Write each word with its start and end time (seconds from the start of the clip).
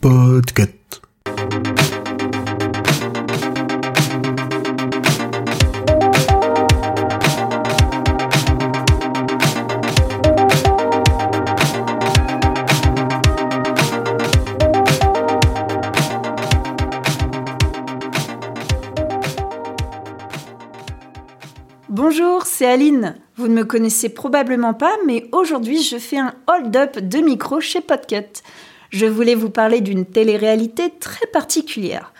Podcast. 0.00 1.00
Bonjour, 21.96 22.44
c'est 22.44 22.66
Aline. 22.66 23.14
Vous 23.36 23.46
ne 23.46 23.54
me 23.54 23.64
connaissez 23.64 24.08
probablement 24.08 24.74
pas, 24.74 24.96
mais 25.06 25.28
aujourd'hui 25.30 25.80
je 25.80 25.96
fais 25.96 26.18
un 26.18 26.34
hold-up 26.48 26.98
de 26.98 27.18
micro 27.18 27.60
chez 27.60 27.80
Podcut. 27.80 28.42
Je 28.90 29.06
voulais 29.06 29.36
vous 29.36 29.48
parler 29.48 29.80
d'une 29.80 30.04
télé-réalité 30.04 30.92
très 30.98 31.28
particulière. 31.28 32.12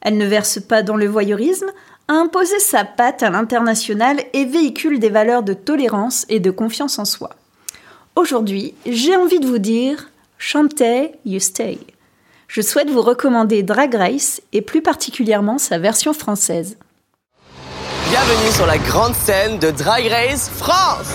Elle 0.00 0.18
ne 0.18 0.26
verse 0.26 0.58
pas 0.58 0.82
dans 0.82 0.96
le 0.96 1.06
voyeurisme, 1.06 1.70
a 2.08 2.14
imposé 2.14 2.58
sa 2.58 2.84
patte 2.84 3.22
à 3.22 3.30
l'international 3.30 4.20
et 4.32 4.46
véhicule 4.46 4.98
des 4.98 5.10
valeurs 5.10 5.44
de 5.44 5.54
tolérance 5.54 6.26
et 6.28 6.40
de 6.40 6.50
confiance 6.50 6.98
en 6.98 7.04
soi. 7.04 7.30
Aujourd'hui, 8.16 8.74
j'ai 8.84 9.14
envie 9.14 9.38
de 9.38 9.46
vous 9.46 9.58
dire 9.58 10.10
Chantez, 10.38 11.12
you 11.24 11.38
stay. 11.38 11.78
Je 12.48 12.62
souhaite 12.62 12.90
vous 12.90 13.02
recommander 13.02 13.62
Drag 13.62 13.94
Race 13.94 14.42
et 14.52 14.60
plus 14.60 14.82
particulièrement 14.82 15.58
sa 15.58 15.78
version 15.78 16.12
française. 16.14 16.76
Bienvenue 18.10 18.50
sur 18.50 18.66
la 18.66 18.76
grande 18.76 19.14
scène 19.14 19.60
de 19.60 19.70
Drag 19.70 20.04
Race 20.08 20.48
France 20.48 21.12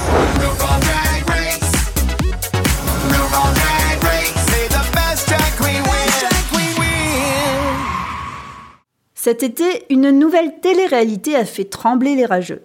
Cet 9.14 9.44
été, 9.44 9.84
une 9.90 10.10
nouvelle 10.12 10.62
télé-réalité 10.62 11.36
a 11.36 11.44
fait 11.44 11.66
trembler 11.66 12.16
les 12.16 12.26
rageux. 12.26 12.62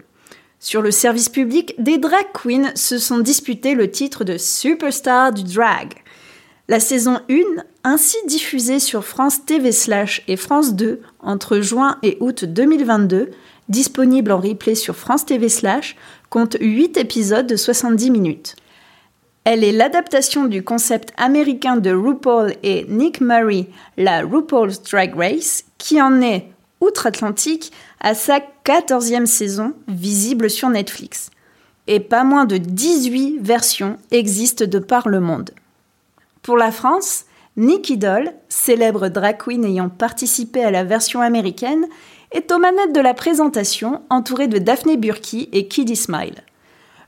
Sur 0.61 0.81
le 0.81 0.93
service 0.93 1.29
public, 1.29 1.75
des 1.79 1.99
drag 1.99 2.27
queens 2.33 2.71
se 2.77 2.99
sont 2.99 3.19
disputés 3.19 3.75
le 3.75 3.91
titre 3.91 4.23
de 4.23 4.39
superstar 4.39 5.33
du 5.33 5.43
drag. 5.43 5.95
La 6.69 6.79
saison 6.79 7.19
1, 7.29 7.35
ainsi 7.83 8.17
diffusée 8.29 8.79
sur 8.79 9.05
France 9.05 9.45
TV 9.45 9.73
Slash 9.73 10.23
et 10.29 10.37
France 10.37 10.77
2 10.77 11.01
entre 11.19 11.59
juin 11.59 11.99
et 12.05 12.17
août 12.21 12.45
2022, 12.45 13.33
disponible 13.71 14.33
en 14.33 14.41
replay 14.41 14.75
sur 14.75 14.97
France 14.97 15.25
TV 15.25 15.49
Slash, 15.49 15.97
compte 16.29 16.57
8 16.61 16.99
épisodes 16.99 17.47
de 17.47 17.57
70 17.57 18.11
minutes. 18.11 18.57
Elle 19.45 19.65
est 19.65 19.73
l'adaptation 19.73 20.45
du 20.45 20.63
concept 20.63 21.13
américain 21.17 21.77
de 21.77 21.91
RuPaul 21.91 22.55
et 22.63 22.85
Nick 22.89 23.23
Murray, 23.23 23.69
la 23.97 24.23
RuPaul's 24.23 24.83
Drag 24.83 25.15
Race, 25.17 25.65
qui 25.79 26.03
en 26.03 26.21
est, 26.21 26.49
outre-Atlantique, 26.81 27.73
à 28.01 28.15
sa 28.15 28.41
14e 28.67 29.27
saison, 29.27 29.73
visible 29.89 30.51
sur 30.51 30.69
Netflix. 30.69 31.31
Et 31.87 32.01
pas 32.01 32.25
moins 32.25 32.45
de 32.45 32.59
18 32.59 33.39
versions 33.41 33.97
existent 34.11 34.67
de 34.67 34.79
par 34.79 35.09
le 35.09 35.21
monde. 35.21 35.51
Pour 36.43 36.57
la 36.57 36.71
France, 36.71 37.25
Nicky 37.57 37.97
Doll, 37.97 38.33
célèbre 38.49 39.09
drag 39.09 39.39
queen 39.39 39.65
ayant 39.65 39.89
participé 39.89 40.63
à 40.63 40.71
la 40.71 40.85
version 40.85 41.21
américaine, 41.21 41.87
est 42.33 42.53
aux 42.53 42.59
manettes 42.59 42.95
de 42.95 43.01
la 43.01 43.15
présentation, 43.15 44.03
entourée 44.11 44.49
de 44.49 44.59
Daphné 44.59 44.97
Burki 44.97 45.49
et 45.53 45.69
Kiddy 45.69 45.97
Smile. 45.97 46.45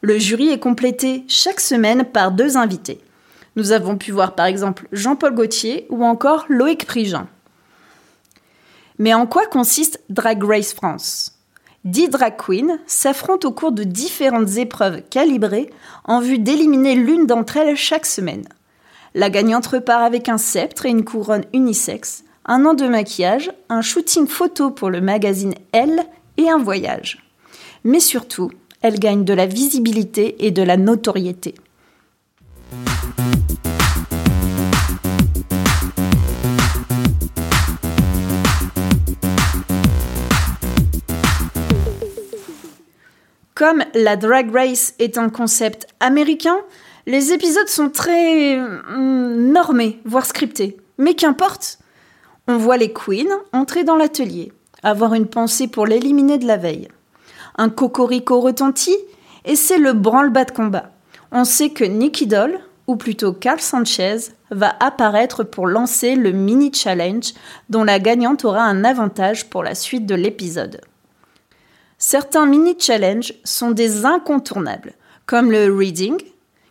Le 0.00 0.18
jury 0.18 0.48
est 0.48 0.58
complété 0.58 1.24
chaque 1.28 1.60
semaine 1.60 2.04
par 2.04 2.32
deux 2.32 2.56
invités. 2.56 3.00
Nous 3.54 3.72
avons 3.72 3.96
pu 3.96 4.10
voir 4.10 4.34
par 4.34 4.46
exemple 4.46 4.88
Jean-Paul 4.92 5.34
Gaultier 5.34 5.86
ou 5.90 6.04
encore 6.04 6.44
Loïc 6.48 6.86
Prigent. 6.86 7.26
Mais 8.98 9.14
en 9.14 9.26
quoi 9.26 9.46
consiste 9.46 10.02
Drag 10.08 10.42
Race 10.42 10.74
France? 10.74 11.38
Dix 11.84 12.08
drag 12.08 12.36
queens 12.36 12.78
s'affrontent 12.86 13.48
au 13.48 13.52
cours 13.52 13.72
de 13.72 13.82
différentes 13.82 14.56
épreuves 14.56 15.02
calibrées 15.10 15.68
en 16.04 16.20
vue 16.20 16.38
d'éliminer 16.38 16.94
l'une 16.94 17.26
d'entre 17.26 17.56
elles 17.56 17.76
chaque 17.76 18.06
semaine. 18.06 18.46
La 19.14 19.30
gagnante 19.30 19.66
repart 19.66 20.02
avec 20.02 20.28
un 20.28 20.38
sceptre 20.38 20.86
et 20.86 20.90
une 20.90 21.04
couronne 21.04 21.44
unisexe, 21.52 22.22
un 22.44 22.64
an 22.64 22.74
de 22.74 22.86
maquillage, 22.86 23.52
un 23.68 23.82
shooting 23.82 24.26
photo 24.26 24.70
pour 24.70 24.90
le 24.90 25.00
magazine 25.00 25.54
Elle 25.72 26.04
et 26.36 26.50
un 26.50 26.58
voyage. 26.58 27.24
Mais 27.84 28.00
surtout, 28.00 28.50
elle 28.80 28.98
gagne 28.98 29.24
de 29.24 29.32
la 29.32 29.46
visibilité 29.46 30.44
et 30.44 30.50
de 30.50 30.62
la 30.62 30.76
notoriété. 30.76 31.54
Comme 43.54 43.84
la 43.94 44.16
Drag 44.16 44.50
Race 44.52 44.94
est 44.98 45.18
un 45.18 45.28
concept 45.28 45.86
américain, 46.00 46.56
les 47.06 47.32
épisodes 47.32 47.68
sont 47.68 47.90
très 47.90 48.58
hum, 48.58 49.52
normés, 49.52 50.00
voire 50.04 50.26
scriptés. 50.26 50.76
Mais 50.98 51.14
qu'importe, 51.14 51.78
on 52.48 52.56
voit 52.56 52.76
les 52.76 52.92
queens 52.92 53.40
entrer 53.52 53.84
dans 53.84 53.96
l'atelier, 53.96 54.52
avoir 54.82 55.14
une 55.14 55.26
pensée 55.26 55.68
pour 55.68 55.86
l'éliminer 55.86 56.38
de 56.38 56.46
la 56.46 56.56
veille. 56.56 56.88
Un 57.56 57.68
cocorico 57.68 58.40
retentit 58.40 58.96
et 59.44 59.56
c'est 59.56 59.78
le 59.78 59.92
branle-bas 59.92 60.44
de 60.44 60.52
combat. 60.52 60.90
On 61.30 61.44
sait 61.44 61.70
que 61.70 61.84
Nicky 61.84 62.26
Doll, 62.26 62.58
ou 62.86 62.96
plutôt 62.96 63.32
Carl 63.32 63.60
Sanchez, 63.60 64.16
va 64.50 64.74
apparaître 64.80 65.44
pour 65.44 65.66
lancer 65.66 66.14
le 66.14 66.32
mini 66.32 66.72
challenge 66.72 67.32
dont 67.70 67.84
la 67.84 67.98
gagnante 67.98 68.44
aura 68.44 68.62
un 68.62 68.84
avantage 68.84 69.48
pour 69.48 69.62
la 69.62 69.74
suite 69.74 70.06
de 70.06 70.14
l'épisode. 70.14 70.80
Certains 71.98 72.46
mini 72.46 72.74
challenges 72.78 73.34
sont 73.44 73.70
des 73.70 74.04
incontournables, 74.04 74.94
comme 75.24 75.52
le 75.52 75.72
reading, 75.72 76.16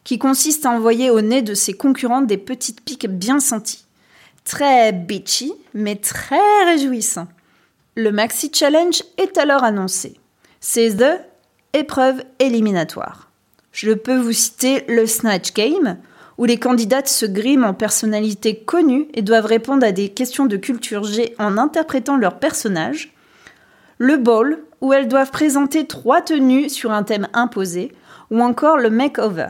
qui 0.03 0.19
consiste 0.19 0.65
à 0.65 0.71
envoyer 0.71 1.09
au 1.09 1.21
nez 1.21 1.41
de 1.41 1.53
ses 1.53 1.73
concurrentes 1.73 2.27
des 2.27 2.37
petites 2.37 2.81
piques 2.81 3.07
bien 3.07 3.39
senties. 3.39 3.85
Très 4.43 4.91
bitchy, 4.91 5.53
mais 5.73 5.95
très 5.95 6.63
réjouissant. 6.65 7.27
Le 7.95 8.11
Maxi 8.11 8.51
Challenge 8.53 9.03
est 9.17 9.37
alors 9.37 9.63
annoncé. 9.63 10.19
C'est 10.59 10.97
The 10.97 11.21
épreuve 11.73 12.23
éliminatoire. 12.39 13.29
Je 13.71 13.91
peux 13.91 14.17
vous 14.17 14.33
citer 14.33 14.83
le 14.87 15.05
Snatch 15.05 15.53
Game, 15.53 15.97
où 16.37 16.45
les 16.45 16.57
candidates 16.57 17.07
se 17.07 17.25
griment 17.25 17.65
en 17.65 17.73
personnalités 17.73 18.57
connues 18.57 19.07
et 19.13 19.21
doivent 19.21 19.45
répondre 19.45 19.85
à 19.85 19.91
des 19.91 20.09
questions 20.09 20.45
de 20.45 20.57
culture 20.57 21.03
G 21.03 21.35
en 21.39 21.57
interprétant 21.57 22.17
leur 22.17 22.39
personnage. 22.39 23.13
Le 23.97 24.17
Ball, 24.17 24.59
où 24.81 24.93
elles 24.93 25.07
doivent 25.07 25.31
présenter 25.31 25.85
trois 25.85 26.21
tenues 26.21 26.69
sur 26.69 26.91
un 26.91 27.03
thème 27.03 27.27
imposé. 27.33 27.91
Ou 28.31 28.41
encore 28.41 28.77
le 28.77 28.89
Makeover, 28.89 29.49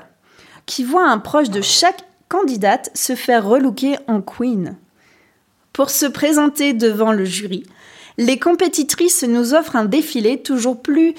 qui 0.66 0.84
voit 0.84 1.08
un 1.08 1.20
proche 1.20 1.50
de 1.50 1.62
chaque 1.62 2.04
candidate 2.32 2.90
se 2.94 3.14
faire 3.14 3.46
relooker 3.46 3.98
en 4.08 4.22
queen. 4.22 4.78
Pour 5.74 5.90
se 5.90 6.06
présenter 6.06 6.72
devant 6.72 7.12
le 7.12 7.26
jury, 7.26 7.66
les 8.18 8.40
compétitrices 8.40 9.24
nous 9.24 9.54
offrent 9.54 9.76
un 9.76 9.84
défilé 9.84 10.42
toujours 10.42 10.82
plus 10.82 11.14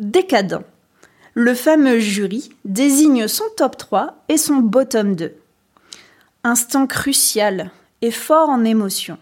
décadent. 0.00 0.64
Le 1.34 1.54
fameux 1.54 2.00
jury 2.00 2.50
désigne 2.64 3.28
son 3.28 3.44
top 3.56 3.76
3 3.76 4.24
et 4.28 4.36
son 4.36 4.56
bottom 4.56 5.14
2. 5.14 5.32
Instant 6.42 6.88
crucial 6.88 7.70
et 8.02 8.10
fort 8.10 8.48
en 8.48 8.64
émotion. 8.64 9.16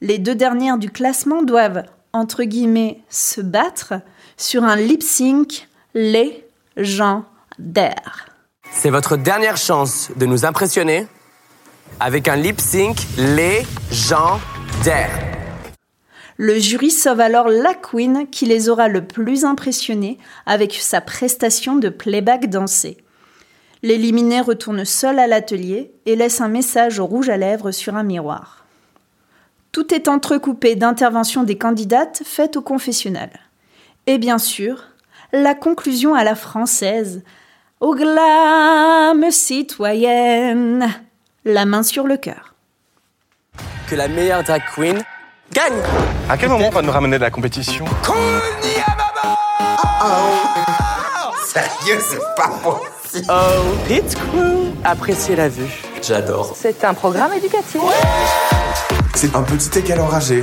Les 0.00 0.18
deux 0.18 0.34
dernières 0.34 0.78
du 0.78 0.90
classement 0.90 1.44
doivent, 1.44 1.84
entre 2.12 2.42
guillemets, 2.42 3.02
se 3.08 3.40
battre 3.40 3.94
sur 4.36 4.64
un 4.64 4.74
lip 4.74 5.04
sync 5.04 5.68
légendaire. 5.94 8.35
C'est 8.78 8.90
votre 8.90 9.16
dernière 9.16 9.56
chance 9.56 10.10
de 10.16 10.26
nous 10.26 10.44
impressionner 10.44 11.06
avec 11.98 12.28
un 12.28 12.36
lip 12.36 12.60
sync 12.60 12.98
légendaire. 13.16 15.10
Le 16.36 16.58
jury 16.58 16.90
sauve 16.90 17.20
alors 17.20 17.48
la 17.48 17.72
queen 17.72 18.28
qui 18.30 18.44
les 18.44 18.68
aura 18.68 18.88
le 18.88 19.06
plus 19.06 19.46
impressionnés 19.46 20.18
avec 20.44 20.74
sa 20.74 21.00
prestation 21.00 21.76
de 21.76 21.88
playback 21.88 22.50
dansé. 22.50 22.98
L'éliminé 23.82 24.42
retourne 24.42 24.84
seul 24.84 25.18
à 25.18 25.26
l'atelier 25.26 25.90
et 26.04 26.14
laisse 26.14 26.42
un 26.42 26.48
message 26.48 27.00
rouge 27.00 27.30
à 27.30 27.38
lèvres 27.38 27.70
sur 27.70 27.96
un 27.96 28.02
miroir. 28.02 28.66
Tout 29.72 29.94
est 29.94 30.06
entrecoupé 30.06 30.76
d'interventions 30.76 31.44
des 31.44 31.56
candidates 31.56 32.22
faites 32.26 32.58
au 32.58 32.62
confessionnal. 32.62 33.30
Et 34.06 34.18
bien 34.18 34.38
sûr, 34.38 34.82
la 35.32 35.54
conclusion 35.54 36.14
à 36.14 36.24
la 36.24 36.34
française. 36.34 37.22
Au 37.80 37.94
glam 37.94 39.30
citoyenne, 39.30 40.88
la 41.44 41.66
main 41.66 41.82
sur 41.82 42.06
le 42.06 42.16
cœur. 42.16 42.54
Que 43.88 43.94
la 43.94 44.08
meilleure 44.08 44.42
drag 44.42 44.62
queen 44.74 45.02
gagne 45.52 45.74
À 46.28 46.38
quel 46.38 46.48
moment 46.48 46.68
on 46.68 46.70
va 46.70 46.82
nous 46.82 46.90
ramener 46.90 47.18
de 47.18 47.22
la 47.22 47.30
compétition 47.30 47.84
Sérieux, 51.46 52.00
c'est 52.00 52.18
pas 52.36 52.48
possible. 52.62 53.26
Oh, 53.30 53.76
Pit 53.86 54.14
Crew 54.14 54.72
Appréciez 54.84 55.36
la 55.36 55.48
vue. 55.48 55.70
J'adore. 56.02 56.54
C'est 56.56 56.82
un 56.84 56.94
programme 56.94 57.32
éducatif. 57.34 57.80
C'est 59.14 59.34
un 59.36 59.42
petit 59.42 59.78
égal 59.78 60.00
enragé. 60.00 60.42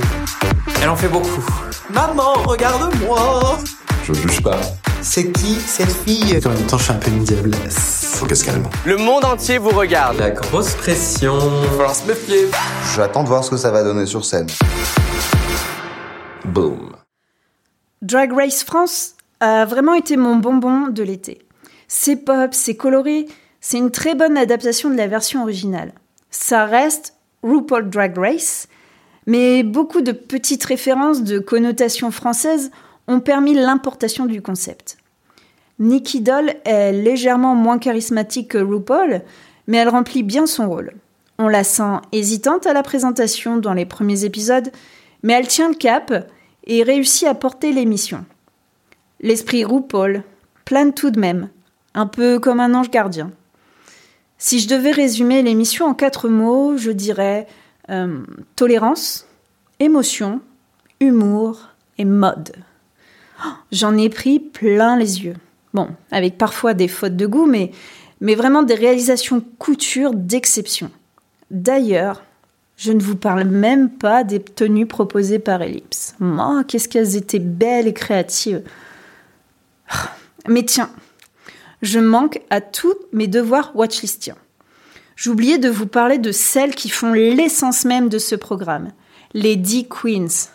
Elle 0.82 0.88
en 0.88 0.96
fait 0.96 1.08
beaucoup. 1.08 1.44
Maman, 1.90 2.34
regarde-moi 2.46 3.58
Je 4.04 4.12
juge 4.14 4.40
pas. 4.42 4.60
C'est 5.06 5.30
qui 5.32 5.56
cette 5.60 5.92
fille 5.92 6.40
En 6.46 6.48
même 6.48 6.66
temps, 6.66 6.78
je 6.78 6.84
suis 6.84 6.92
un 6.92 6.96
peu 6.96 7.10
une 7.10 7.24
diablesse. 7.24 8.16
Faut 8.18 8.24
qu'elle 8.24 8.38
se 8.38 8.44
calme. 8.44 8.66
Le 8.86 8.96
monde 8.96 9.26
entier 9.26 9.58
vous 9.58 9.68
regarde. 9.68 10.16
La 10.16 10.30
grosse 10.30 10.74
pression. 10.76 11.38
Il 11.62 11.68
va 11.68 11.72
falloir 11.72 11.94
se 11.94 12.06
méfier. 12.06 12.48
J'attends 12.96 13.22
de 13.22 13.28
voir 13.28 13.44
ce 13.44 13.50
que 13.50 13.58
ça 13.58 13.70
va 13.70 13.84
donner 13.84 14.06
sur 14.06 14.24
scène. 14.24 14.46
Boom. 16.46 16.96
Drag 18.00 18.32
Race 18.32 18.64
France 18.64 19.14
a 19.40 19.66
vraiment 19.66 19.92
été 19.92 20.16
mon 20.16 20.36
bonbon 20.36 20.88
de 20.88 21.02
l'été. 21.02 21.42
C'est 21.86 22.16
pop, 22.16 22.54
c'est 22.54 22.74
coloré, 22.74 23.26
c'est 23.60 23.76
une 23.76 23.90
très 23.90 24.14
bonne 24.14 24.38
adaptation 24.38 24.88
de 24.88 24.96
la 24.96 25.06
version 25.06 25.42
originale. 25.42 25.92
Ça 26.30 26.64
reste 26.64 27.14
RuPaul 27.42 27.90
Drag 27.90 28.16
Race, 28.16 28.68
mais 29.26 29.64
beaucoup 29.64 30.00
de 30.00 30.12
petites 30.12 30.64
références 30.64 31.22
de 31.22 31.38
connotations 31.38 32.10
françaises 32.10 32.70
ont 33.08 33.20
permis 33.20 33.54
l'importation 33.54 34.26
du 34.26 34.42
concept. 34.42 34.98
Nikki 35.78 36.20
Doll 36.20 36.54
est 36.64 36.92
légèrement 36.92 37.54
moins 37.54 37.78
charismatique 37.78 38.52
que 38.52 38.58
RuPaul, 38.58 39.22
mais 39.66 39.78
elle 39.78 39.88
remplit 39.88 40.22
bien 40.22 40.46
son 40.46 40.68
rôle. 40.68 40.92
On 41.38 41.48
la 41.48 41.64
sent 41.64 42.00
hésitante 42.12 42.66
à 42.66 42.72
la 42.72 42.82
présentation 42.82 43.56
dans 43.56 43.74
les 43.74 43.86
premiers 43.86 44.24
épisodes, 44.24 44.70
mais 45.22 45.32
elle 45.32 45.48
tient 45.48 45.68
le 45.68 45.74
cap 45.74 46.30
et 46.66 46.82
réussit 46.82 47.26
à 47.26 47.34
porter 47.34 47.72
l'émission. 47.72 48.24
L'esprit 49.20 49.64
RuPaul 49.64 50.22
plane 50.64 50.94
tout 50.94 51.10
de 51.10 51.18
même, 51.18 51.48
un 51.94 52.06
peu 52.06 52.38
comme 52.38 52.60
un 52.60 52.74
ange 52.74 52.90
gardien. 52.90 53.32
Si 54.38 54.60
je 54.60 54.68
devais 54.68 54.90
résumer 54.90 55.42
l'émission 55.42 55.86
en 55.86 55.94
quatre 55.94 56.28
mots, 56.28 56.76
je 56.76 56.90
dirais 56.90 57.46
euh, 57.90 58.22
tolérance, 58.56 59.26
émotion, 59.80 60.40
humour 61.00 61.70
et 61.98 62.04
mode. 62.04 62.52
J'en 63.72 63.96
ai 63.96 64.08
pris 64.08 64.38
plein 64.40 64.96
les 64.96 65.24
yeux. 65.24 65.36
Bon, 65.72 65.88
avec 66.10 66.38
parfois 66.38 66.74
des 66.74 66.88
fautes 66.88 67.16
de 67.16 67.26
goût, 67.26 67.46
mais, 67.46 67.72
mais 68.20 68.34
vraiment 68.34 68.62
des 68.62 68.74
réalisations 68.74 69.42
couture 69.58 70.14
d'exception. 70.14 70.90
D'ailleurs, 71.50 72.22
je 72.76 72.92
ne 72.92 73.00
vous 73.00 73.16
parle 73.16 73.44
même 73.44 73.90
pas 73.90 74.24
des 74.24 74.40
tenues 74.40 74.86
proposées 74.86 75.38
par 75.38 75.62
Ellipse. 75.62 76.14
Oh, 76.20 76.60
qu'est-ce 76.66 76.88
qu'elles 76.88 77.16
étaient 77.16 77.38
belles 77.38 77.86
et 77.86 77.92
créatives. 77.92 78.62
Mais 80.48 80.64
tiens, 80.64 80.90
je 81.82 82.00
manque 82.00 82.40
à 82.50 82.60
tous 82.60 82.94
mes 83.12 83.28
devoirs 83.28 83.72
watchlistiens. 83.74 84.36
J'oubliais 85.16 85.58
de 85.58 85.68
vous 85.68 85.86
parler 85.86 86.18
de 86.18 86.32
celles 86.32 86.74
qui 86.74 86.88
font 86.88 87.12
l'essence 87.12 87.84
même 87.84 88.08
de 88.08 88.18
ce 88.18 88.34
programme, 88.34 88.90
les 89.32 89.56
10 89.56 89.86
Queens. 89.88 90.48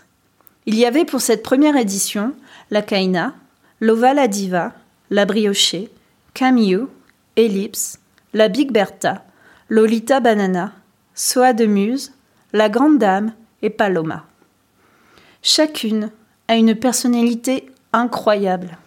Il 0.65 0.75
y 0.75 0.85
avait 0.85 1.05
pour 1.05 1.21
cette 1.21 1.43
première 1.43 1.77
édition 1.77 2.33
la 2.71 2.81
Kaina, 2.81 3.35
Lova 3.79 4.13
la 4.13 4.27
Diva, 4.27 4.73
la 5.09 5.25
Briochée, 5.25 5.89
Camille, 6.33 6.85
Ellipse, 7.35 7.99
la 8.33 8.47
Big 8.47 8.71
Bertha, 8.71 9.25
Lolita 9.69 10.19
Banana, 10.19 10.73
Soa 11.15 11.53
de 11.53 11.65
Muse, 11.65 12.13
la 12.53 12.69
Grande 12.69 12.99
Dame 12.99 13.33
et 13.61 13.69
Paloma. 13.69 14.25
Chacune 15.41 16.11
a 16.47 16.55
une 16.55 16.75
personnalité 16.75 17.71
incroyable, 17.93 18.77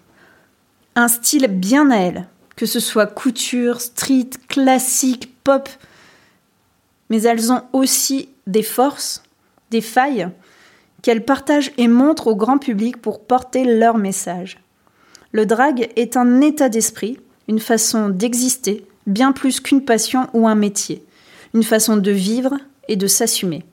un 0.94 1.08
style 1.08 1.46
bien 1.46 1.90
à 1.90 1.96
elle, 1.96 2.26
que 2.56 2.66
ce 2.66 2.80
soit 2.80 3.06
couture, 3.06 3.80
street, 3.80 4.30
classique, 4.48 5.34
pop. 5.42 5.68
Mais 7.08 7.22
elles 7.22 7.50
ont 7.50 7.62
aussi 7.72 8.28
des 8.46 8.62
forces, 8.62 9.22
des 9.70 9.80
failles 9.80 10.28
qu'elles 11.02 11.24
partagent 11.24 11.72
et 11.78 11.88
montrent 11.88 12.28
au 12.28 12.36
grand 12.36 12.58
public 12.58 12.96
pour 12.96 13.24
porter 13.24 13.64
leur 13.64 13.98
message. 13.98 14.58
Le 15.32 15.46
drag 15.46 15.90
est 15.96 16.16
un 16.16 16.40
état 16.40 16.68
d'esprit, 16.68 17.18
une 17.48 17.58
façon 17.58 18.08
d'exister, 18.08 18.86
bien 19.06 19.32
plus 19.32 19.60
qu'une 19.60 19.84
passion 19.84 20.28
ou 20.32 20.46
un 20.46 20.54
métier, 20.54 21.04
une 21.54 21.64
façon 21.64 21.96
de 21.96 22.10
vivre 22.10 22.56
et 22.88 22.96
de 22.96 23.06
s'assumer. 23.06 23.64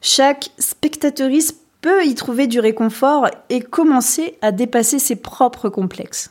Chaque 0.00 0.50
spectatrice 0.58 1.54
peut 1.80 2.04
y 2.04 2.14
trouver 2.14 2.46
du 2.46 2.60
réconfort 2.60 3.28
et 3.48 3.60
commencer 3.60 4.38
à 4.40 4.52
dépasser 4.52 4.98
ses 4.98 5.16
propres 5.16 5.68
complexes. 5.68 6.30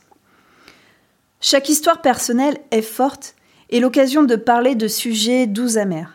Chaque 1.42 1.70
histoire 1.70 2.02
personnelle 2.02 2.58
est 2.72 2.82
forte 2.82 3.36
et 3.70 3.80
l'occasion 3.80 4.24
de 4.24 4.36
parler 4.36 4.76
de 4.76 4.88
sujets 4.88 5.48
doux 5.48 5.78
amers. 5.78 6.14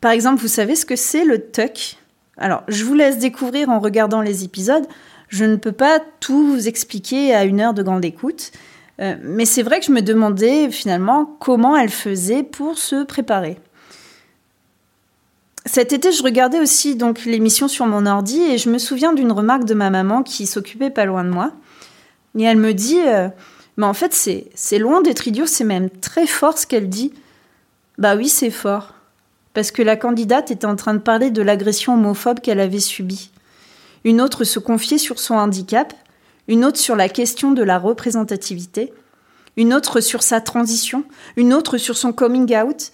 Par 0.00 0.10
exemple, 0.10 0.42
vous 0.42 0.48
savez 0.48 0.74
ce 0.74 0.84
que 0.84 0.96
c'est 0.96 1.24
le 1.24 1.50
tuck? 1.50 1.98
Alors, 2.38 2.62
je 2.68 2.84
vous 2.84 2.94
laisse 2.94 3.18
découvrir 3.18 3.68
en 3.68 3.78
regardant 3.78 4.22
les 4.22 4.44
épisodes. 4.44 4.86
Je 5.28 5.44
ne 5.44 5.56
peux 5.56 5.72
pas 5.72 6.00
tout 6.20 6.46
vous 6.46 6.68
expliquer 6.68 7.34
à 7.34 7.44
une 7.44 7.60
heure 7.60 7.74
de 7.74 7.82
grande 7.82 8.04
écoute, 8.04 8.52
euh, 9.00 9.16
mais 9.22 9.44
c'est 9.44 9.62
vrai 9.62 9.80
que 9.80 9.86
je 9.86 9.92
me 9.92 10.02
demandais 10.02 10.70
finalement 10.70 11.36
comment 11.40 11.76
elle 11.76 11.90
faisait 11.90 12.42
pour 12.42 12.78
se 12.78 13.04
préparer. 13.04 13.58
Cet 15.64 15.92
été, 15.92 16.10
je 16.10 16.22
regardais 16.22 16.60
aussi 16.60 16.96
donc 16.96 17.24
l'émission 17.24 17.68
sur 17.68 17.86
mon 17.86 18.04
ordi 18.04 18.42
et 18.42 18.58
je 18.58 18.68
me 18.68 18.78
souviens 18.78 19.12
d'une 19.12 19.30
remarque 19.30 19.64
de 19.64 19.74
ma 19.74 19.90
maman 19.90 20.22
qui 20.22 20.46
s'occupait 20.46 20.90
pas 20.90 21.04
loin 21.04 21.24
de 21.24 21.30
moi. 21.30 21.52
Et 22.36 22.42
elle 22.42 22.56
me 22.56 22.74
dit, 22.74 23.00
euh, 23.00 23.28
mais 23.76 23.86
en 23.86 23.94
fait, 23.94 24.12
c'est, 24.12 24.46
c'est 24.54 24.78
loin 24.78 25.02
d'être 25.02 25.28
idiot, 25.28 25.46
c'est 25.46 25.64
même 25.64 25.88
très 25.88 26.26
fort 26.26 26.58
ce 26.58 26.66
qu'elle 26.66 26.88
dit. 26.88 27.12
Bah 27.98 28.16
oui, 28.16 28.28
c'est 28.28 28.50
fort. 28.50 28.94
Parce 29.54 29.70
que 29.70 29.82
la 29.82 29.96
candidate 29.96 30.50
était 30.50 30.66
en 30.66 30.76
train 30.76 30.94
de 30.94 30.98
parler 30.98 31.30
de 31.30 31.42
l'agression 31.42 31.94
homophobe 31.94 32.40
qu'elle 32.40 32.60
avait 32.60 32.80
subie. 32.80 33.30
Une 34.04 34.20
autre 34.20 34.44
se 34.44 34.58
confiait 34.58 34.98
sur 34.98 35.18
son 35.18 35.34
handicap, 35.34 35.94
une 36.48 36.64
autre 36.64 36.78
sur 36.78 36.96
la 36.96 37.08
question 37.08 37.52
de 37.52 37.62
la 37.62 37.78
représentativité, 37.78 38.92
une 39.56 39.74
autre 39.74 40.00
sur 40.00 40.22
sa 40.22 40.40
transition, 40.40 41.04
une 41.36 41.52
autre 41.52 41.76
sur 41.76 41.96
son 41.96 42.12
coming 42.12 42.56
out. 42.56 42.92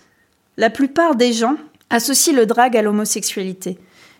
La 0.57 0.71
plupart 0.71 1.15
des 1.15 1.33
gens 1.33 1.57
associent 1.91 2.35
le 2.35 2.47
drag 2.47 2.77
à 2.77 2.83
l'homosexualité. 2.83 3.79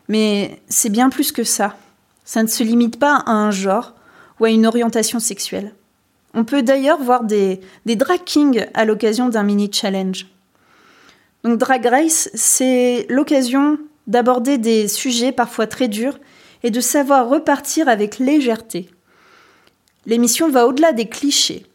Mais 0.09 0.61
c'est 0.69 0.89
bien 0.89 1.11
plus 1.11 1.33
que 1.33 1.45
ça. 1.45 1.77
Ça 2.25 2.43
ne 2.43 2.49
se 2.49 2.63
limite 2.63 2.99
pas 2.99 3.17
à 3.27 3.33
un 3.33 3.51
genre 3.51 3.95
ou 4.41 4.45
à 4.45 4.51
une 4.51 4.67
orientation 4.67 5.19
sexuelle. 5.19 5.75
On 6.35 6.45
peut 6.45 6.63
d'ailleurs 6.63 7.03
voir 7.03 7.25
des, 7.25 7.61
des 7.87 7.97
drag 7.97 8.23
kings 8.25 8.67
à 8.75 8.85
l'occasion 8.85 9.29
d'un 9.29 9.43
mini 9.43 9.71
challenge. 9.73 10.27
Donc 11.45 11.59
Drag 11.59 11.85
Race, 11.87 12.31
c'est 12.35 13.07
l'occasion 13.09 13.79
d'aborder 14.07 14.59
des 14.59 14.89
sujets 14.89 15.33
parfois 15.33 15.67
très 15.67 15.89
durs 15.89 16.19
et 16.63 16.71
de 16.71 16.81
savoir 16.81 17.29
repartir 17.29 17.89
avec 17.89 18.19
légèreté. 18.19 18.91
L'émission 20.07 20.49
va 20.49 20.67
au-delà 20.67 20.93
des 20.93 21.09
clichés. 21.09 21.67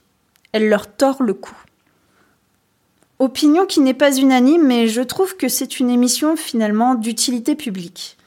Elle 0.52 0.70
leur 0.70 0.88
tord 0.88 1.24
le 1.24 1.34
cou. 1.34 1.56
Opinion 3.20 3.66
qui 3.66 3.80
n'est 3.80 3.94
pas 3.94 4.18
unanime, 4.18 4.66
mais 4.66 4.88
je 4.88 5.02
trouve 5.02 5.38
que 5.38 5.48
c'est 5.48 5.80
une 5.80 5.90
émission 5.90 6.36
finalement 6.36 6.96
d'utilité 6.96 7.56
publique. 7.56 8.18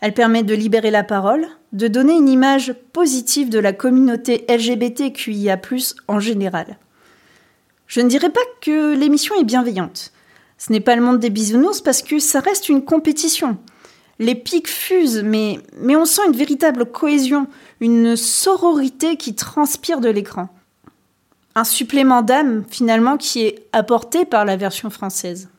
Elle 0.00 0.12
permet 0.12 0.42
de 0.42 0.54
libérer 0.54 0.90
la 0.90 1.04
parole, 1.04 1.46
de 1.72 1.88
donner 1.88 2.14
une 2.14 2.28
image 2.28 2.74
positive 2.92 3.48
de 3.48 3.58
la 3.58 3.72
communauté 3.72 4.44
LGBTQIA, 4.48 5.60
en 6.08 6.20
général. 6.20 6.78
Je 7.86 8.00
ne 8.00 8.08
dirais 8.08 8.30
pas 8.30 8.40
que 8.60 8.94
l'émission 8.94 9.34
est 9.36 9.44
bienveillante. 9.44 10.12
Ce 10.64 10.72
n'est 10.72 10.80
pas 10.80 10.96
le 10.96 11.02
monde 11.02 11.18
des 11.18 11.28
bisounours 11.28 11.82
parce 11.82 12.00
que 12.00 12.18
ça 12.18 12.40
reste 12.40 12.70
une 12.70 12.86
compétition. 12.86 13.58
Les 14.18 14.34
pics 14.34 14.68
fusent, 14.68 15.22
mais, 15.22 15.60
mais 15.76 15.94
on 15.94 16.06
sent 16.06 16.22
une 16.26 16.36
véritable 16.36 16.86
cohésion, 16.86 17.48
une 17.80 18.16
sororité 18.16 19.18
qui 19.18 19.34
transpire 19.34 20.00
de 20.00 20.08
l'écran. 20.08 20.48
Un 21.54 21.64
supplément 21.64 22.22
d'âme, 22.22 22.64
finalement, 22.66 23.18
qui 23.18 23.42
est 23.42 23.66
apporté 23.74 24.24
par 24.24 24.46
la 24.46 24.56
version 24.56 24.88
française. 24.88 25.50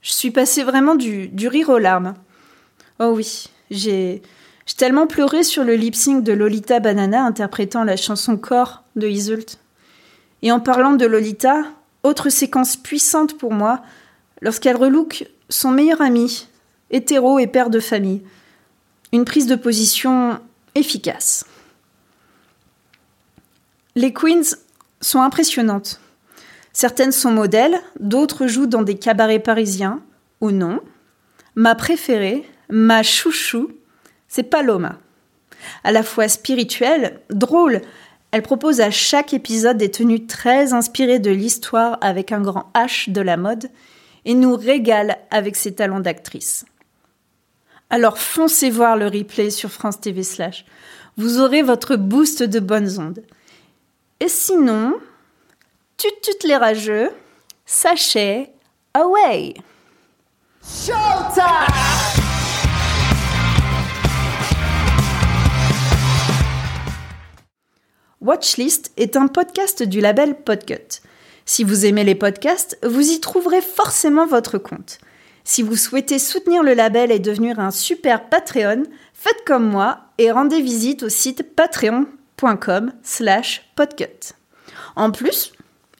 Je 0.00 0.12
suis 0.12 0.30
passée 0.30 0.62
vraiment 0.62 0.94
du, 0.94 1.26
du 1.26 1.48
rire 1.48 1.70
aux 1.70 1.78
larmes. 1.78 2.14
Oh 3.00 3.14
oui, 3.16 3.46
j'ai 3.72 4.22
tellement 4.76 5.08
pleuré 5.08 5.42
sur 5.42 5.64
le 5.64 5.74
lip 5.74 5.96
sync 5.96 6.22
de 6.22 6.32
Lolita 6.32 6.78
Banana 6.78 7.24
interprétant 7.24 7.82
la 7.82 7.96
chanson 7.96 8.36
Corps 8.36 8.84
de 8.94 9.08
Iseult. 9.08 9.58
Et 10.42 10.52
en 10.52 10.60
parlant 10.60 10.92
de 10.92 11.04
Lolita, 11.04 11.64
autre 12.06 12.30
séquence 12.30 12.76
puissante 12.76 13.36
pour 13.36 13.52
moi, 13.52 13.82
lorsqu'elle 14.40 14.76
relook 14.76 15.26
son 15.48 15.70
meilleur 15.70 16.00
ami, 16.00 16.48
hétéro 16.90 17.38
et 17.38 17.46
père 17.46 17.70
de 17.70 17.80
famille. 17.80 18.22
Une 19.12 19.24
prise 19.24 19.46
de 19.46 19.56
position 19.56 20.40
efficace. 20.74 21.44
Les 23.94 24.12
queens 24.12 24.56
sont 25.00 25.20
impressionnantes. 25.20 26.00
Certaines 26.72 27.12
sont 27.12 27.30
modèles, 27.30 27.80
d'autres 28.00 28.46
jouent 28.46 28.66
dans 28.66 28.82
des 28.82 28.98
cabarets 28.98 29.38
parisiens, 29.38 30.02
ou 30.40 30.50
non. 30.50 30.80
Ma 31.54 31.74
préférée, 31.74 32.44
ma 32.68 33.02
chouchou, 33.02 33.70
c'est 34.28 34.42
Paloma. 34.42 34.98
À 35.84 35.92
la 35.92 36.02
fois 36.02 36.28
spirituelle, 36.28 37.20
drôle, 37.30 37.80
Elle 38.30 38.42
propose 38.42 38.80
à 38.80 38.90
chaque 38.90 39.32
épisode 39.32 39.78
des 39.78 39.90
tenues 39.90 40.26
très 40.26 40.72
inspirées 40.72 41.18
de 41.18 41.30
l'histoire 41.30 41.98
avec 42.00 42.32
un 42.32 42.40
grand 42.40 42.70
H 42.74 43.10
de 43.10 43.20
la 43.20 43.36
mode 43.36 43.70
et 44.24 44.34
nous 44.34 44.56
régale 44.56 45.18
avec 45.30 45.56
ses 45.56 45.74
talents 45.74 46.00
d'actrice. 46.00 46.64
Alors 47.88 48.18
foncez 48.18 48.70
voir 48.70 48.96
le 48.96 49.06
replay 49.06 49.50
sur 49.50 49.70
France 49.70 50.00
TV 50.00 50.22
slash. 50.22 50.64
Vous 51.16 51.40
aurez 51.40 51.62
votre 51.62 51.96
boost 51.96 52.42
de 52.42 52.60
bonnes 52.60 52.98
ondes. 52.98 53.22
Et 54.20 54.28
sinon, 54.28 54.94
tut 55.96 56.08
tut 56.22 56.46
les 56.46 56.56
rageux, 56.56 57.10
sachez, 57.64 58.50
away! 58.94 59.54
Watchlist 68.26 68.90
est 68.96 69.16
un 69.16 69.28
podcast 69.28 69.84
du 69.84 70.00
label 70.00 70.34
Podcut. 70.34 71.00
Si 71.44 71.62
vous 71.62 71.86
aimez 71.86 72.02
les 72.02 72.16
podcasts, 72.16 72.76
vous 72.82 73.12
y 73.12 73.20
trouverez 73.20 73.60
forcément 73.60 74.26
votre 74.26 74.58
compte. 74.58 74.98
Si 75.44 75.62
vous 75.62 75.76
souhaitez 75.76 76.18
soutenir 76.18 76.64
le 76.64 76.74
label 76.74 77.12
et 77.12 77.20
devenir 77.20 77.60
un 77.60 77.70
super 77.70 78.28
Patreon, 78.28 78.82
faites 79.14 79.44
comme 79.46 79.70
moi 79.70 80.00
et 80.18 80.32
rendez 80.32 80.60
visite 80.60 81.04
au 81.04 81.08
site 81.08 81.54
patreon.com 81.54 82.92
slash 83.04 83.70
podcut. 83.76 84.34
En 84.96 85.12
plus, 85.12 85.52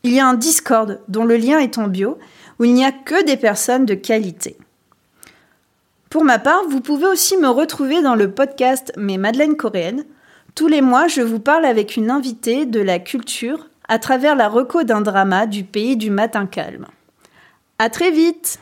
il 0.02 0.12
y 0.12 0.18
a 0.18 0.26
un 0.26 0.34
Discord 0.34 1.00
dont 1.06 1.24
le 1.24 1.36
lien 1.36 1.60
est 1.60 1.78
en 1.78 1.86
bio 1.86 2.18
où 2.58 2.64
il 2.64 2.74
n'y 2.74 2.84
a 2.84 2.90
que 2.90 3.24
des 3.24 3.36
personnes 3.36 3.86
de 3.86 3.94
qualité. 3.94 4.56
Pour 6.10 6.24
ma 6.24 6.40
part, 6.40 6.64
vous 6.68 6.80
pouvez 6.80 7.06
aussi 7.06 7.36
me 7.36 7.48
retrouver 7.48 8.02
dans 8.02 8.16
le 8.16 8.32
podcast 8.32 8.92
Mes 8.96 9.16
Madeleines 9.16 9.56
coréennes. 9.56 10.04
Tous 10.56 10.68
les 10.68 10.80
mois, 10.80 11.06
je 11.06 11.20
vous 11.20 11.38
parle 11.38 11.66
avec 11.66 11.98
une 11.98 12.10
invitée 12.10 12.64
de 12.64 12.80
la 12.80 12.98
culture 12.98 13.68
à 13.88 13.98
travers 13.98 14.34
la 14.34 14.48
reco 14.48 14.84
d'un 14.84 15.02
drama 15.02 15.46
du 15.46 15.64
pays 15.64 15.98
du 15.98 16.08
matin 16.08 16.46
calme. 16.46 16.86
À 17.78 17.90
très 17.90 18.10
vite! 18.10 18.58